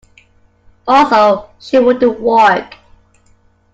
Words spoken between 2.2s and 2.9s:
walk.